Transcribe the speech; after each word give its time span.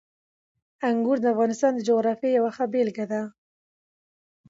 انګور 0.89 1.17
د 1.21 1.25
افغانستان 1.33 1.71
د 1.75 1.79
جغرافیې 1.87 2.29
یوه 2.37 2.51
ښه 2.55 2.65
بېلګه 2.73 3.05
ده. 3.11 3.21